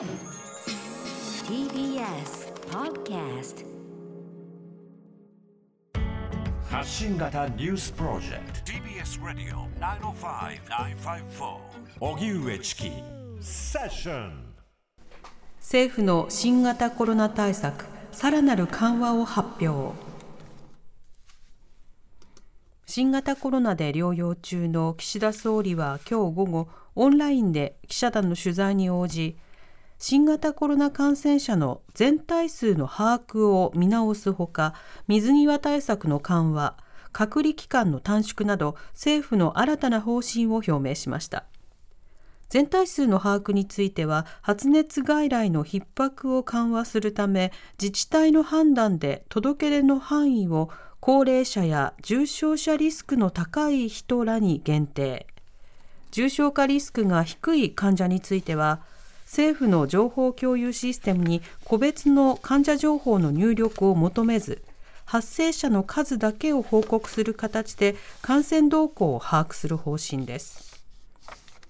[0.00, 0.08] TBS
[2.70, 3.66] Podcast
[6.70, 8.72] 発信型ニュースプロジェクト。
[8.72, 11.58] TBS Radio 905-954
[12.00, 12.90] 荻上チキ。
[13.42, 14.54] セッション
[15.58, 19.94] 政府の新型コロナ対策さらなる緩和を発表。
[22.86, 29.36] 新型コロナで療養中の岸田総理は今日午後オンラインで記者団の取材に応じ
[30.02, 34.72] 新型コロナ感染者の全体数の把握を見直すほか
[35.08, 36.74] 水際対策の緩和
[37.12, 41.44] 隔離期間の短縮など政府の新たな方針を表明しました。
[42.48, 50.70] 全体数の把握については発熱外来の逼迫を緩和するため自治体の判断で届け出の範囲を
[51.00, 55.26] 高齢者や重症者リスクの高い人らに限定。
[56.10, 58.80] 重症化リスクが低い患者については
[59.30, 64.60] 政府の情報共有システムに個別の患者情報の入力を求めず
[65.04, 70.82] 発生者の数だけを報告する形で感染動向を把握する方針です。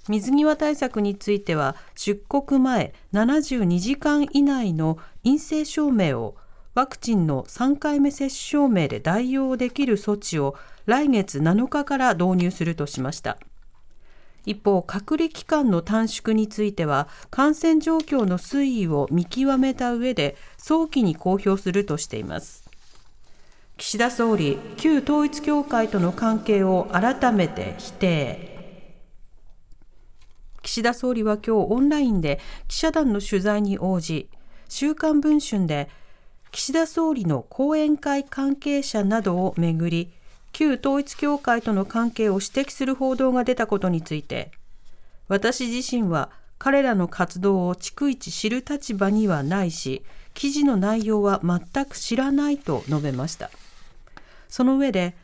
[0.08, 6.36] 水際対策については出国前72時間以内の陰性証明を
[6.74, 13.36] ワクチンの3回目接種証明で代用できる措置を来月7日から導入するとしました。
[14.46, 22.68] 一方隔離期間の短縮については感染状況の推移を見極めた上で早期に公表するとしています。
[23.76, 28.50] 岸田総理旧統一教会との関係を改めて否定。
[30.62, 34.28] 岸田総理は今日オンラインで記者団の取材に応じ
[34.68, 35.88] 週刊文春で
[36.52, 40.12] 岸田総理の後援会関係者などをめぐり
[40.52, 44.50] 旧統一教会との関係を指摘する報道が出たことについて
[45.28, 50.02] 私自身は彼らの活動を逐一知る立場にはないし
[50.34, 53.50] 記事の内容は全く知らないと述べました。
[54.48, 55.14] その上で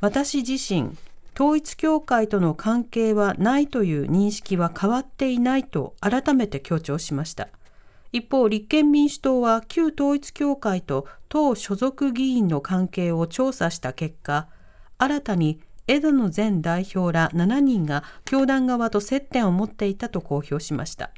[0.00, 0.96] 私自身
[1.34, 7.48] 統一教会との関係はないという認識は変わっていないと改めて強調しました。
[8.12, 14.48] 一方立憲民主党は旧統一教会と党所属議員の関係を調査した結果
[15.02, 21.10] 新たに枝野前代表ら7人が教団側と接点を持っていたと公表しました。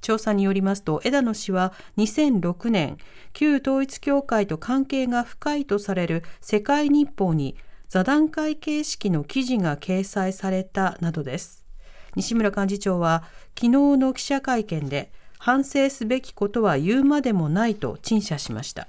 [0.00, 2.98] 調査によりますと枝野氏は2006年
[3.32, 7.56] 旧統一教会と関係が深いとされる世界日報に
[7.88, 11.64] 座談会形式の記事が掲載されたなどです。
[12.16, 13.22] 西村幹事長は
[13.56, 18.88] 昨日の記者会見で反省すべきことは言うまでもないと陳謝しました。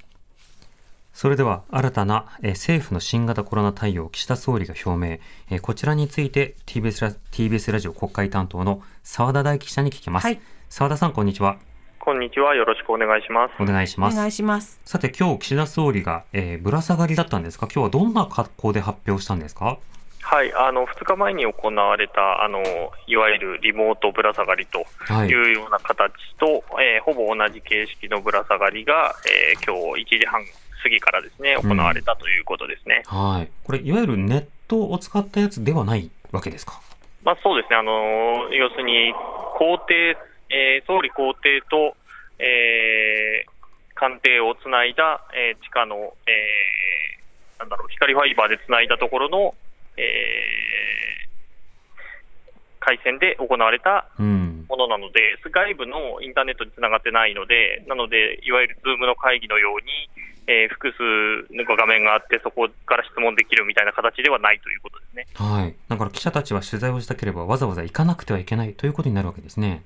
[1.22, 5.18] それでは新たなえー政府の新型コロナ対応を岸田総理が表明、
[5.52, 10.24] えーこちらについて TBS ラ TBS ラジオ国会担当の澤田大記者に聞きます。
[10.24, 11.58] はい澤田さんこんにちは。
[12.00, 12.56] こんにちは。
[12.56, 13.62] よろしくお願いします。
[13.62, 14.14] お願いします。
[14.14, 17.66] お願いしますさて今日岸田総理が、えーぶら下がりだったんですか？
[17.68, 19.78] 今日はどんな格好で発表したんですか？
[20.22, 22.62] はい、あの2日前に行われたあの
[23.08, 30.46] いわゆるリモートぶら下がりとはいいうような形と、えーほぼ同じ形式のぶら下がりが、えー今日1時半
[30.82, 33.04] 過ぎからですね行われたということですね。
[33.06, 33.50] はい。
[33.64, 36.82] これいわゆるネットを使ったやつではないわけですか？
[37.24, 39.14] まあ、そうですね、あの要するに
[39.58, 40.18] 皇帝、
[40.50, 41.96] えー総理公邸と、
[42.40, 43.50] えー
[43.96, 45.96] 官邸をつないだ、えー地下の、
[46.26, 49.54] えーなんだろう、光ファイバーでつないだところの、
[49.98, 51.20] えー
[52.82, 54.66] 回線で行われたうん。
[54.70, 60.10] ものなので、外部のインターネットにつながってないので、なので、いわゆる Zoom の会議のように、
[60.50, 65.28] えー複数の画面があって、そこから質問できるみたいな形ではないということですね。
[65.36, 65.76] はい。
[65.88, 69.84] だから記者たちは取材をしたければわざわざ行かなくてはいけないということになるわけですね。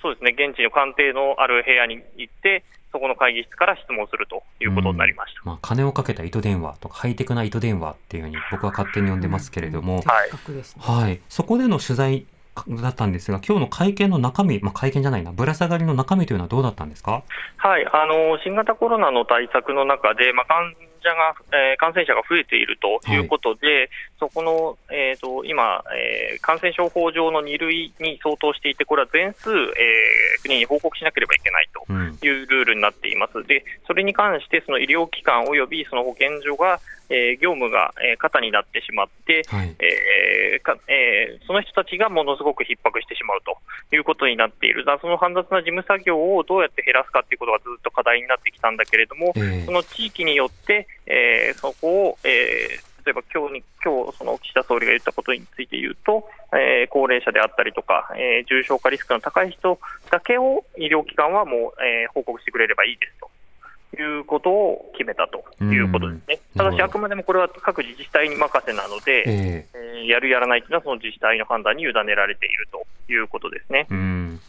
[0.00, 5.40] そうですね、現地の官邸のある部屋に行って、そこの会議室から質問するということになりました。
[5.44, 10.30] まあ、金をかけた糸電話とかハイテクな糸電話っていうふうに僕は勝手に呼んでますけれども、はい
[10.78, 11.20] はい。
[11.28, 12.26] そこでの取材
[12.68, 17.22] だったんですが、今日の会見の中身、まあ、会見じゃないな、ぶら下がりの中身というのはどうだったんですか？
[17.56, 31.84] はい、あの新型コロナの対策の中で、まあ、患者が、えー感染者が増えているということで、そこの、えー、と今、えー感染症法上の2類に相当していて、これは全数、えー国に報告しなければいけないと。
[31.88, 32.18] うん。
[32.22, 33.42] いうルールになっています。
[33.44, 39.74] で、それに関して、その医療機関及びその保健所が、えー業務が、えー過多になってしまって、はい。
[39.78, 43.58] えーかえーその人たちがものすごく逼迫してしまうと
[43.94, 59.78] いうことになっている、だその煩雑な事務作業をどうやって減らすかということがずっと課題になってきたんだけれども、えーその地域によって、えーそこを、えー例えば今日に今日その岸田総理が言ったことについて言うと、えー、高齢者であったりとか、えー、重症化リスクの高い人
[60.10, 63.30] だけを医療機関はもう、えー、報告してくれればいいですと。
[63.94, 66.40] いうことを決めたということですね。
[66.56, 73.86] ただし、あくまでもこれは各自治体に任せなので、えー、えー、やる、やらないというのは、その自治体の判断に委ねられているということですね。
[73.90, 74.40] うん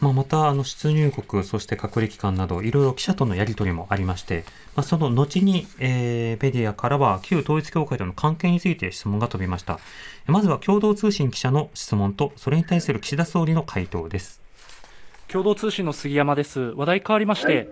[0.00, 4.44] まあ、またあの出入国、そして隔離期間など、いろいろ記者とのやり取りもありまして、
[4.74, 9.78] まあ、その後に、えー、メディアからは旧統一教会との関係について質問が飛びました。
[10.26, 14.42] まずは共同通信記者の質問と、それに対する岸田総理の回答です。
[15.28, 16.60] 共同通信の杉山です。
[16.60, 17.68] 話題変わりまして、はい、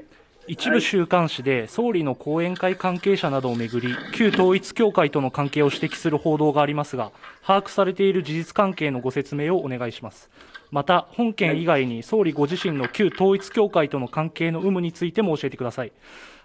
[0.46, 7.12] 一部週刊誌で総理の後援会関係者などをめぐり、旧統一教会との関係を指摘する報道がありますが、
[7.42, 10.28] 把握されている事実関係のご説明をお願いします。
[10.70, 15.92] また、本件以外に総理ご自身の旧統一教会との関係の有無についても教えてください。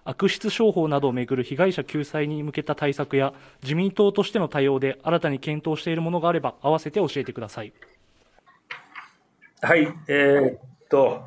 [0.05, 7.73] 悪質商法などをめぐる被害者救済に向けた対策や、自民党としての対応で新たに検討しているものがあれば、合わせて教えてください。
[9.61, 10.59] はい、えー、っ
[10.89, 11.25] と、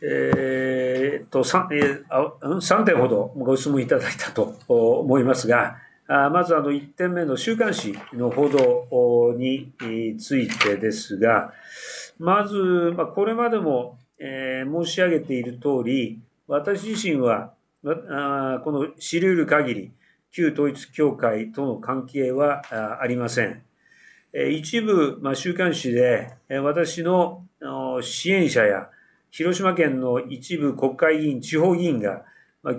[0.00, 9.72] えー、と 3, えー、3点ほどご質問いただいたと思いますが、あまずあの1点目の週刊誌の報道に
[10.18, 11.52] ついてですが、
[12.18, 12.56] まず、
[12.96, 17.52] まあ、これまでも、え、申し上げている通り、私自身は、
[17.84, 19.92] あこの知り得る限り、
[20.32, 22.62] 旧統一教会との関係は
[23.00, 23.62] ありません。
[24.50, 27.44] 一部、まあ、週刊誌で、私の
[28.00, 28.88] 支援者や、
[29.30, 32.24] 広島県の一部国会議員、地方議員が、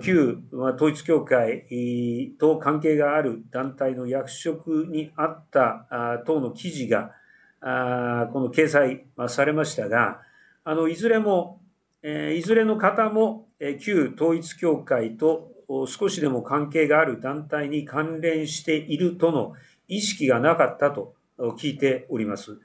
[0.02, 7.12] 旧統一教会と関係がある団体の役職にあった等の記事が、
[7.60, 10.20] この掲載されましたが、
[10.64, 11.60] あの、いずれも、
[12.02, 13.48] いずれの方も、
[13.80, 15.50] 旧統一教会と
[15.86, 19.54] 少しでも関係がある団体に関連しているとの
[19.88, 22.58] 意識がなかったと聞いております。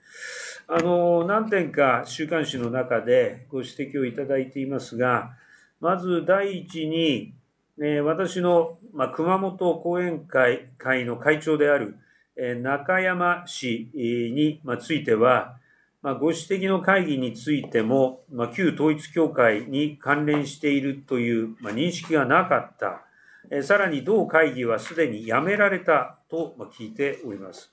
[0.67, 5.37] あの、何点か週刊誌の中でご指摘をいただいていますが、
[5.79, 7.35] まず第一に、
[7.79, 11.97] え私の、まあ熊本後援会会の会長である、
[12.35, 15.57] え中山氏に、まあついては、
[16.01, 23.05] まあご指摘の会議についても、まあ旧統一教会に関連しているという、まあ認識がなかった。
[23.51, 27.71] えさらに同会議はすでにやめられたと、まあ聞いております。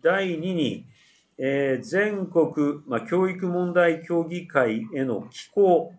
[0.00, 0.86] 第2に、
[1.38, 5.92] え全国、ま教育問題協議会への寄稿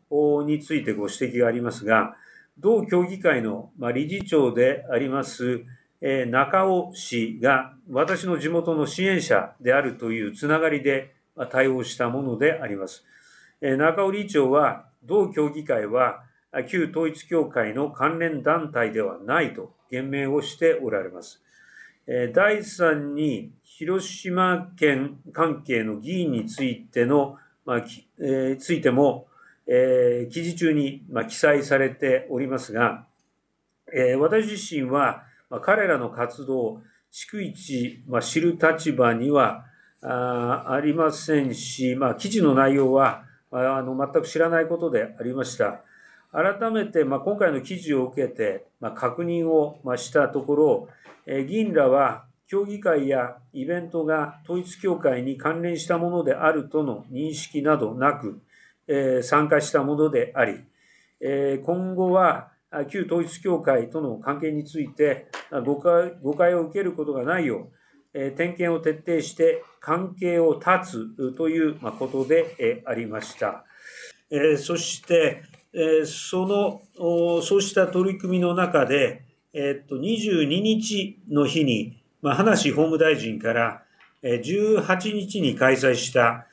[0.45, 2.15] についてご指摘がありますが、
[2.57, 5.63] 同協議会の、ま理事長であります、
[6.01, 11.15] え中尾氏が私の地元の支援者であるというつながりで
[11.49, 13.05] 対応したものであります。
[13.61, 16.23] え中尾理事長は、同協議会は
[16.67, 21.41] 旧統一教会の関連団体ではないと言明をしておられます。
[22.05, 23.51] 第3に、
[23.83, 27.35] 広島県関係の議員についての、
[27.65, 27.77] まあ
[28.17, 29.27] えー、ついても、
[29.67, 33.05] えー、記事中に、まあ、記載されておりますが、
[33.93, 36.81] えー、私自身は、まあ、彼らの活動を、
[37.11, 39.65] 逐一、まあ、知る立場には
[40.01, 45.81] あありませんし、まあ、記事の内容は、あの全く知らないことでありました。
[46.31, 50.89] 改めて、まあ、今回の記事を受けて、まあ、確認を、まあ、したところ、
[51.25, 58.43] えー、議員らは、協議会やイベントが統一教会に関連したものであるとの認識などなく、
[58.87, 60.63] えー、参加したものであり、
[61.19, 62.51] えー、今後は
[62.91, 65.25] 旧統一教会との関係について
[65.65, 67.69] 誤解誤解を受けることがないよ
[68.13, 73.65] う、えー、点検を徹底して関係を断つということで、えー、ありました。
[74.29, 75.41] えー、そして、
[75.73, 76.81] えー、その、
[77.41, 79.23] そうした取り組みの中で、
[79.53, 83.83] えー、っと、22日の日に、まあ、葉梨法務大臣から、
[84.23, 86.47] 18日に開催した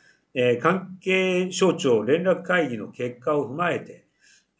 [0.61, 4.05] 関係省庁連絡会議の結果を踏まえて、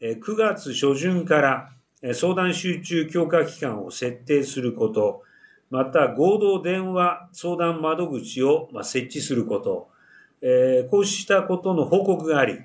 [0.01, 1.69] 9月初旬から
[2.13, 5.23] 相談集中強化期間を設定すること、
[5.69, 9.89] また合同電話相談窓口を設置すること、
[10.89, 12.57] こうしたことの報告があり、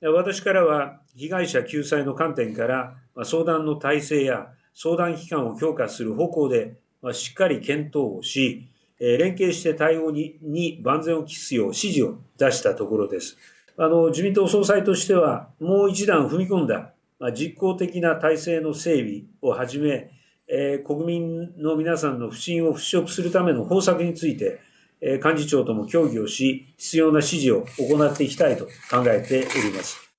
[0.00, 6.76] 私からは被害者救済の観点から相談の体制や相談期間を強化する方向で
[7.12, 13.36] しっかり検討をし、連携して対応にに万全を期すよう指示を出したところです。
[13.76, 20.10] あの、自民党総裁としては、もう一段踏み込んだ、ま実効的な体制の整備をはじめ、
[20.48, 24.60] え国民の皆さんの不信を払拭するための方策について、
[25.00, 30.10] え幹事長とも協議をし、必要な指示を行っていきたいと考えております。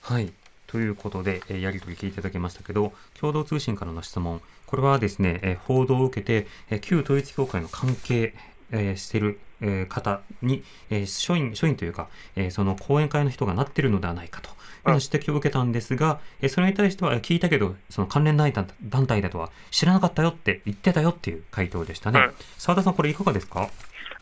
[0.00, 0.32] はい。
[0.68, 4.42] ということで、えーやり取り聞いていただきましたけど、共同通信からの質問、
[4.74, 8.34] これはですね、えー報道を受けて、えー旧統一教会の関係、
[8.72, 14.50] えーしている、えー方に、えー署員、署員というか、えーその講演会の人がなっているのではないかと。
[14.86, 22.18] 指摘を受けたんですが、えーそれに対してはえー聞いたけど、その関連団体団体だとは知らなかったよって言ってたよっていう回答でしたね。
[22.18, 23.70] うん澤田さん、これいかがですか？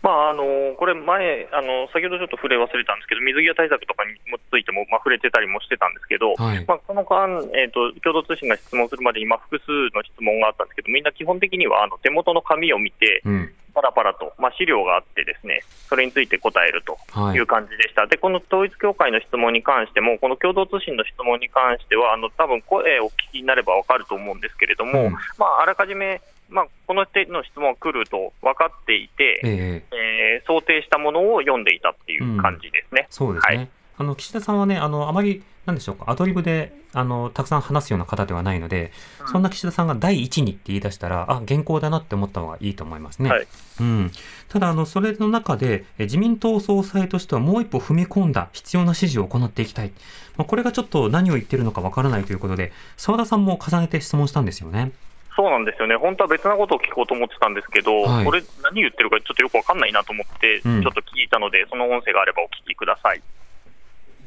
[0.02, 6.64] まあ、あのこれ前あの、先ほどちょっと触れ忘れたんですけど、水際対策とかにもついても、まあ、触れてたりもしてたんですけど、はい。
[6.66, 13.54] まあ、この間、えーと、共同通信が質問するまで今、複数の質問があったんですけど、みんな基本的にはあの手元の紙を見て、うん。
[13.74, 26.20] パラパラと、まあ、資料があって、ですねそれについて答えるとはいいう感じでした、でこの統一教会の質問に関しても、この共同通信の質問に関しては、あの多分声をお聞きになれば分かると思うんですけれども、うんまあ、あらかじめ、
[26.52, 33.06] まあ、この手の質問が来ると分かっていて、えええー想定したものを読んでいたっていう感じですね。
[33.10, 33.56] そうですね。
[33.56, 33.68] はい
[33.98, 38.90] あの岸田さんはね、あのあまりなんでしょうか、アドリブであのたくさん話すような方ではないので、
[39.30, 43.30] そんな岸田さんが第一にって言い出したら、あ原稿だなって思った方がいいと思いますね。
[43.30, 43.46] はい
[43.80, 44.10] うん、
[44.48, 49.92] ただあの、それの中でえ自民党総裁としてはもう一歩踏み込んだ必要な指示を行っていきたい、
[50.36, 54.90] まあ、これがちょっと何を言ってるのかわからないということで、澤田さんも重ねて質問したんですよね。
[55.34, 58.24] そうなんですよね、本当は別なことを聞こうと思ってたんですけど、はい。
[58.24, 60.86] これ、何言ってるかちょっとよくわかんないなと思って、ちうん。
[60.86, 63.22] ょっと聞いたので、その音声があればお聞きください。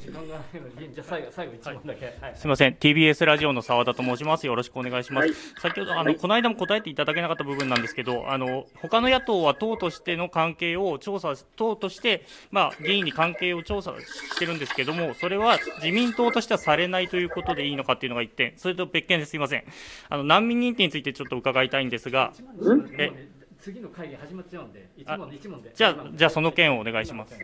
[0.05, 2.05] 時間がないので、じゃあ最後、最後一問だけ。
[2.21, 4.45] はいすみません、TBS ラジオの澤田と申します。
[4.45, 5.27] よろしくお願いします。
[5.27, 19.63] はい先ほどあの、この間も答えていただけなかった部分なんですけど、あの他の野党は党としての関係を調査、党としてまあ議員に関係を調査してるんですけども、それは自民党としてはされないということでいいのかっていうのが一点、それと別件ですみません。
[20.09, 22.33] あの難民認定についてちょっと伺いたいんですが、
[22.97, 23.29] え？
[23.59, 25.71] 次の会議始まっちゃうんで、一問で一問で。
[25.74, 27.35] じゃあじゃあその件をお願いします。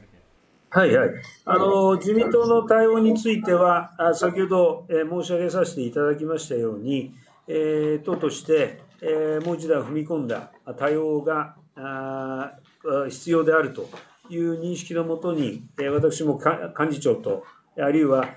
[0.73, 1.09] はいはい。
[1.45, 7.11] あの、自民党の対応については、あ先ほど、えー申し上げさせていただきましたように、
[7.47, 12.53] えー党として、えーもう一段踏み込んだあ対応があ
[13.09, 13.89] 必要であると
[14.29, 17.43] いう認識のもとに、えー私もか幹事長と、
[17.77, 18.29] あるいは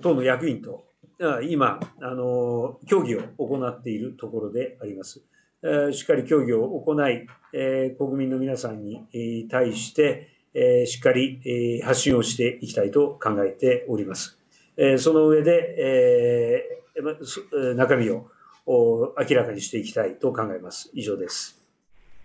[0.00, 0.84] 党の役員と、
[1.20, 5.22] あ今、あの、協議を行っているところであります。
[5.62, 14.38] えーしっかり協議を行い、えー国民の皆さんにえー対して、えーしっかりえー発信をしていきたいと考えております。
[14.76, 18.26] えーその上で、えー中身を
[18.66, 20.90] お明らかにしていきたいと考えます。
[20.94, 21.58] 以上です。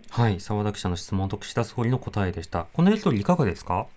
[0.09, 2.67] はい、澤田記者の質問と岸田総理の答えでした。
[2.73, 3.87] このやりとりいかがですか？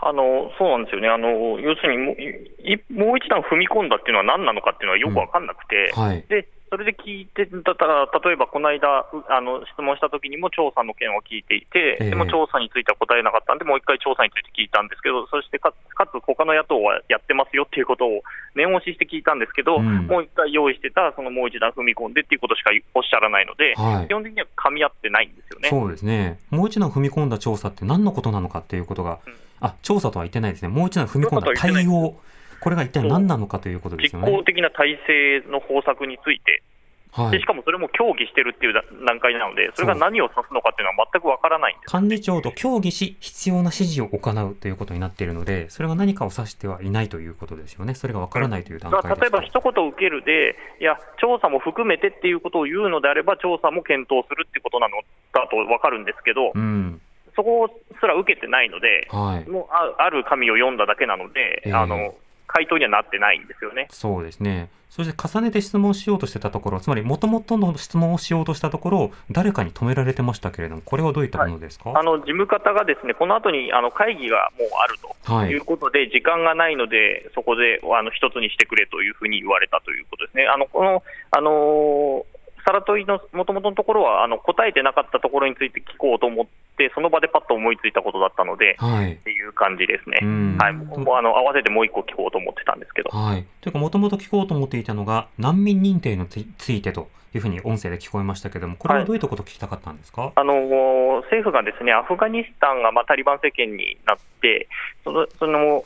[0.00, 6.24] あのそうなんですよね、あの要するにもういもう一段踏み込んだっていうのは何なのかっていうのはよく分かんなくて、はい。
[6.28, 18.24] でそれで聞いて例えばこの間、うあの質問した時にも調査の件を聞いていて、ええでも調査については答えなかったんで、もう一回調査について聞いたんですけど、そしてかかつ、他の野党はやってますよっていうことを
[18.56, 25.68] 念押しして聞いたんですけど、うんもう一回用意してた、そのもう一段踏み込んでっていうことしかおっしゃらないので、はい基本的には噛み合ってないんですよね。
[25.68, 26.40] そうですね。
[26.48, 30.68] もう一段踏み込んだ調査って何のことなのかっていうことが、うんあ、調査とは言ってないですね。
[30.68, 32.16] もう一段踏み込んだ対応。
[32.62, 34.38] これが一体何なのかということです実よね。
[34.38, 36.62] 効的な体制の方策について、
[37.10, 37.44] はいでし。
[37.44, 41.94] かもそれも協議してるっていう段階なので、それが何を指すのかっていうのは全くわからないんです。
[41.94, 47.94] 幹事長と協議し、必要な指示を行うということになっているので、それが何かを指してはいないということですよね。
[47.94, 54.96] それがわからないという段階例えば一言受けるで、いや、調査も含めてっていうことを言うのであれば、調査も検討するっていうことなの
[55.34, 57.00] だと分かるんですけど、うん。
[57.34, 59.48] そこすら受けてないので、はい。
[59.50, 62.14] もうあある紙を読んだだけなので、ええあの
[62.52, 63.88] 回答にはなってないんですよね。
[63.90, 64.68] そうですね。
[64.90, 80.46] そして重ねて質問しようとしてたところ、つまり元々の質問をしようとしたところ、誰かに止められてましたけれども、これはどういったものですか、あの事務方がですねこの後にあの会議がもうあるとはいいうことで、時間がないので、そこであの一つにしてくれというふうに言われたということですね。
[80.46, 82.32] あのこのあのー
[82.64, 89.18] サラトイのもともとのところはあの答えてなかったところについて聞こうと思って、その場でパッと思いついたことだったので、はいっ。
[89.62, 90.18] 感じですね。
[90.22, 90.56] うん。
[90.58, 93.46] はい、もうあの合わせてもう一個聞こうと思ってたんですけど、はい。
[93.60, 104.68] というか、もともと聞こうと思っていたのが、難民認定につついてというふうに音声で聞こえましたけれども、これはどういったことを聞きたかったんですか、あの政府がですねアフガニスタンが、まあ、タリバン政権になって、
[105.04, 105.84] そのその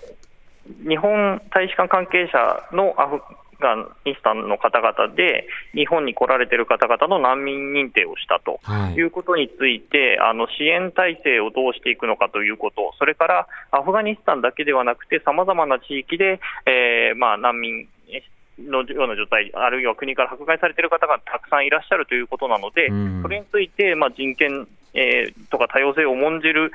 [0.88, 3.21] 日本大使館関係者のアフ
[3.60, 8.60] ガニスタンの方々で、日本に来られている方々の難民認定をしたと。
[8.62, 9.02] はいい。
[9.02, 17.88] うことについて、あの支援体制をどうしていくのかということ、それからアフガニスタンだけではなくて、さまざまな地域で、えーまあ、難民
[18.58, 26.72] のような状態、あるいは国から迫害されている方がたくさんいらっしゃるということなので、うんそれについて、まあ、人権、えーとか多様性を重んじる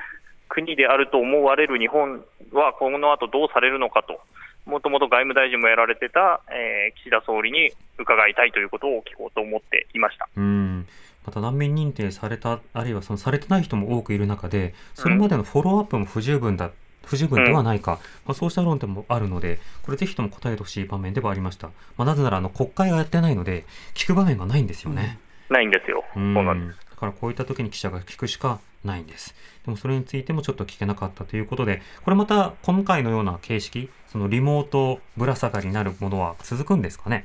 [0.48, 2.22] 国であると思われる日本
[2.52, 4.20] は、この後どうされるのかと。
[4.66, 10.28] もともと外務大臣もやられてた、えー岸田総理に伺いたいということを聞こうと思っていました。
[10.36, 10.86] うん
[11.26, 16.70] また難民認定された、あるいはそのされてない人も多くいる中で、それまでのフォローアップも不十分だ、
[17.04, 21.68] 不十分ではないか、まあ、そうした論点もあるので、これぜひとも答えてほしい場面ではありました。
[21.96, 23.64] まあ、なぜならあの国会がやってないので、
[23.94, 25.18] 聞く場面がないんですよね。
[25.48, 26.04] ないんですよ。
[26.16, 26.78] うんそうなんです。
[26.90, 29.34] だからこういった時に記者が聞くしかないんです。
[29.64, 37.24] でもそれについてもちょっと聞けなかったということで、これまた今回のような形式、そのリモートぶら下がりになるものは続くんですかね？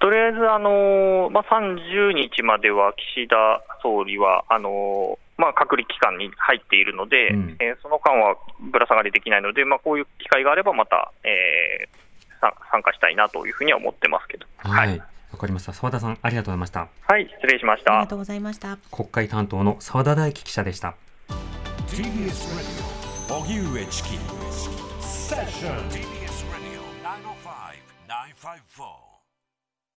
[0.00, 12.02] とりあえず、あのーまあ、30日までは岸田総理はあのーまあ、隔離期間に入っているので、うんえーその間はぶら下がりできないので、まあ、こういう機会があれば、また、えー
[12.40, 14.46] さ参加したいなというふうには思ってますけど。
[14.58, 15.00] はい。
[15.32, 15.72] わ、かりました。
[15.72, 16.88] 澤田さん、ありがとうございました。
[17.08, 18.08] はい、失礼しましたありが。
[18.08, 18.78] とうございました。
[18.90, 20.94] 国会担当の澤田大樹記者でした。
[21.88, 24.18] TBS Radio 荻上チキ
[25.00, 27.72] セッション TBS Radio 905
[28.78, 29.01] 954